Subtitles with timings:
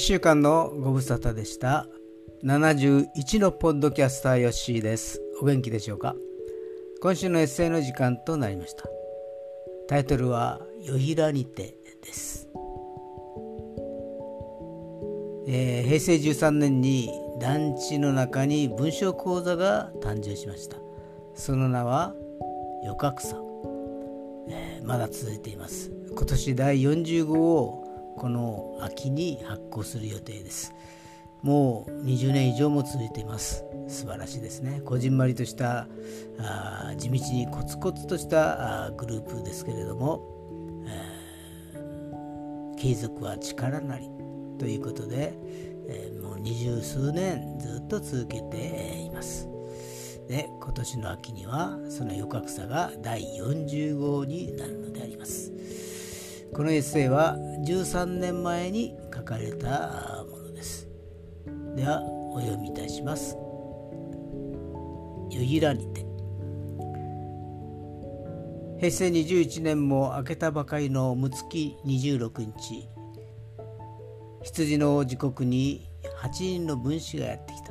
[0.00, 1.86] 週間のご無沙汰でした。
[2.42, 5.20] 71のポッドキャスターヨッシーです。
[5.42, 6.16] お元気でしょうか？
[7.02, 8.88] 今週のエッセイの時間となりました。
[9.88, 12.48] タイトルは「よひらにて」です、
[15.46, 20.78] えー、平成13年に団地の中に文章講座が誕生しました。
[21.34, 22.14] その名は
[22.86, 23.36] 「よかくさ」
[24.48, 25.90] えー、まだ続いています。
[26.10, 27.79] 今年第40号を
[28.16, 30.74] この秋に発行する予定です。
[31.42, 33.64] もう20年以上も続いています。
[33.88, 34.82] 素晴らしいですね。
[34.84, 35.86] こじんまりとした
[36.38, 40.22] あ地道にコツコツとしたあグループですけれども、
[40.86, 44.10] え、継続は力なり
[44.58, 45.32] ということで、
[45.88, 49.48] えー、もう二十数年ずっと続けています。
[50.28, 55.52] で今年の秋にはその余格差が第40号になるのであります。
[56.54, 60.88] このエッセイは13年前に書かれたものです。
[61.76, 63.36] ではお読みいたします
[65.30, 66.04] 「よぎらにて」
[68.78, 72.88] 平成21年も明けたばかりの六月26日
[74.42, 75.88] 羊の時刻に
[76.22, 77.70] 8人の分子がやってきた。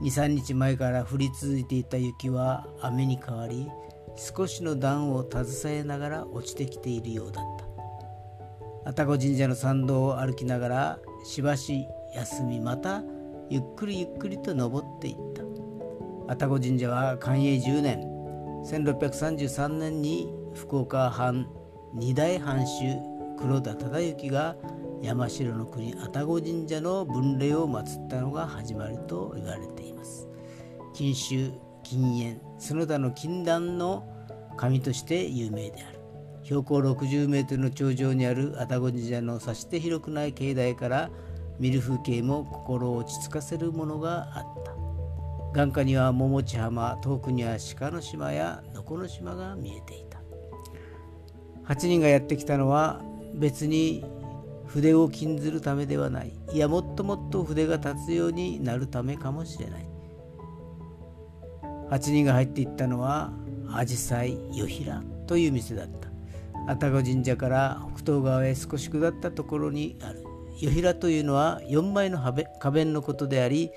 [0.00, 3.66] 23日前から降り続いていた雪は雨に変わり
[4.16, 7.55] 少しの暖を携えながら落ちてきているようだった。
[8.86, 13.02] 愛宕神社の参道を歩きながらしばし休みまた
[13.50, 15.42] ゆっくりゆっくりと登っていった。
[16.28, 18.00] 愛宕神社は寛永10年
[18.64, 21.48] 1633年に福岡藩
[21.94, 22.96] 二代藩主
[23.36, 24.54] 黒田忠之が
[25.02, 30.28] 山城の国愛宕神社の分霊を祀ったのが始まりと言われています。
[30.94, 34.06] 金秋禁煙その他の禁断の
[34.56, 35.96] 神として有名である。
[36.46, 41.10] 標高60メートルの頂上にある愛宕神社のさして広くない境内から
[41.58, 44.72] 見る風景も心を落ち着かせるものがあった。
[45.58, 50.20] 眼下には桃地浜遠くには鹿の島や能古の島が見えていた。
[51.64, 53.02] 8人がやってきたのは
[53.34, 54.04] 別に
[54.66, 56.32] 筆を禁ずるためではない。
[56.52, 59.88] いやもっともっと筆が立つようになるためかもしれない。
[61.90, 63.32] 8人が入っていったのは
[63.66, 66.05] 紫陽花よひらという店だった。
[66.66, 70.24] 愛宕神社から北東側へ少し下ったところにある。
[70.60, 73.70] よひらというのは4枚の花弁のことであり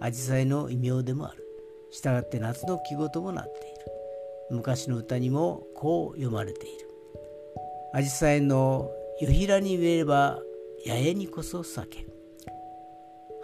[0.00, 1.44] 紫陽花の異名でもある。
[1.90, 3.76] したがって夏の季語ともなっている。
[4.50, 6.88] 昔の歌にもこう読まれている。
[7.94, 8.90] 紫陽花の
[9.20, 10.38] よひらに植えれば
[10.86, 12.06] 八重にこそ酒。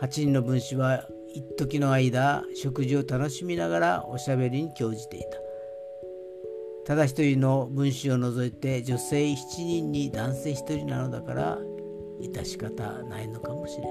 [0.00, 5.51] 8人の分子は一時の間食事を楽しみながらおしゃべりに興じていた。
[6.84, 11.58] ただ一人の分子を除いて女性7人に男性1人なのだから
[12.20, 13.88] 致し方ないのかもしれぬ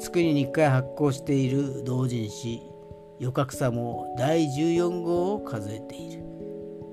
[0.00, 2.62] 月に1回発行している同人誌
[3.20, 6.22] 「余格差」も第14号を数えている。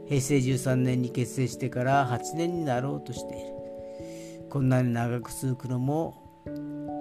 [0.07, 3.55] 平成13年に結成してから8年になろうとしている。
[4.49, 6.15] こんなに長く続くのも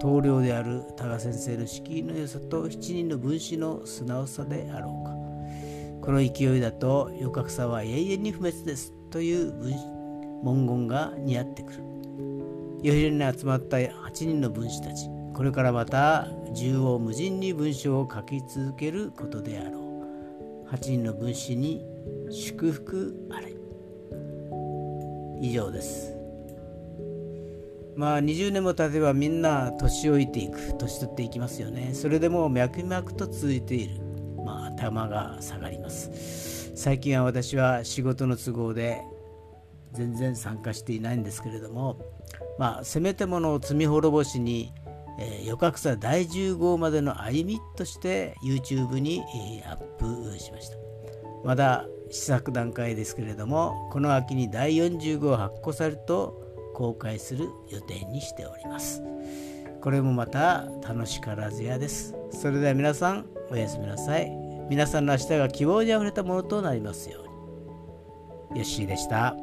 [0.01, 5.14] 棟梁である多賀先生の敷居の良さと7人の分子の素直さであろうか。
[6.05, 9.51] この勢いだと余格差は永遠に不滅ですという
[10.43, 11.83] 文言が似合ってくる。
[12.83, 15.09] ヨヒレに集まった8人の分子たち。
[15.33, 19.79] これからまた縦横無尽に文章を書き続けることであろ
[20.67, 20.69] う。
[20.69, 21.83] 8人の分子に
[22.29, 23.55] 祝福あれ。
[25.41, 26.15] 以上です。
[27.95, 30.77] まあ20年も経てばみんな年老いていく。
[30.77, 31.91] 年取っていきますよね。
[31.93, 34.01] それでも脈々と続いている、
[34.75, 36.71] 頭が下がります。
[36.75, 39.01] 最近は私は仕事の都合で
[39.93, 41.99] 全然参加していないんですけれども、
[42.59, 44.73] まあ、せめてものを罪滅ぼしに、
[45.19, 49.23] えー、予格差第10号までの歩みとして YouTube に、
[49.63, 49.81] えー、アッ
[50.31, 50.77] プしました。
[51.43, 56.41] まだ試作段階ですけれどもこの秋に第40号発行されると
[56.73, 59.01] 公開する予定にしております。
[59.81, 62.15] これもまた楽しからずやです。
[62.31, 64.44] それでは皆さんおやすみなさい。
[64.69, 67.21] 皆さんの明日が希望にあふれたものとなりますよ
[68.49, 69.35] うにヨッシーでした。